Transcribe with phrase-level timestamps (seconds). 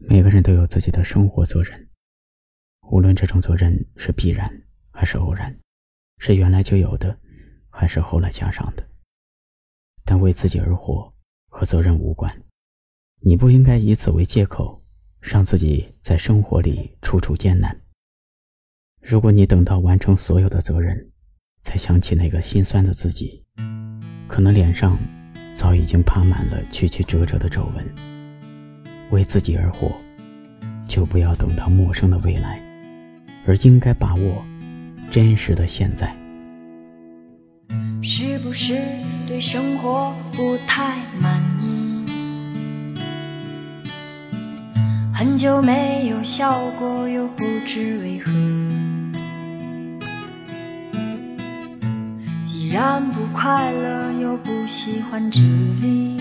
[0.00, 1.88] 每个人都有自己的生活责任，
[2.90, 4.48] 无论这种责任是必然
[4.92, 5.58] 还是偶然，
[6.18, 7.18] 是原来就有的，
[7.68, 8.88] 还是后来加上的。
[10.04, 11.12] 但为自己而活
[11.48, 12.42] 和责任无关，
[13.20, 14.82] 你不应该以此为借口，
[15.20, 17.82] 让自己在生活里处处艰难。
[19.02, 21.10] 如果你等到完成所有的责任，
[21.60, 23.44] 才想起那个心酸的自己，
[24.28, 24.96] 可能脸上
[25.54, 28.17] 早已经爬满了曲曲折折的皱纹。
[29.10, 29.96] 为自己而活，
[30.86, 32.60] 就不要等到陌生的未来，
[33.46, 34.44] 而应该把握
[35.10, 36.14] 真实的现在。
[38.02, 38.80] 是不是
[39.26, 42.04] 对生活不太满意？
[45.12, 48.30] 很久没有笑过，又不知为何。
[52.44, 56.20] 既然不快乐，又不喜欢这里。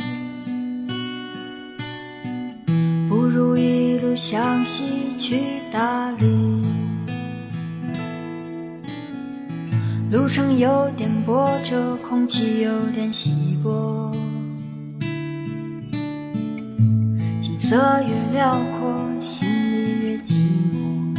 [4.18, 6.26] 向西去大理，
[10.12, 14.12] 路程有点波折，空气有点稀薄，
[17.40, 18.92] 景色越辽阔，
[19.22, 20.34] 心里越寂
[20.74, 21.16] 寞。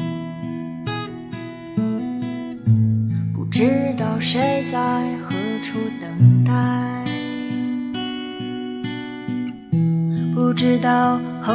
[3.33, 7.05] 不知道谁在何处等待，
[10.35, 11.55] 不知道后。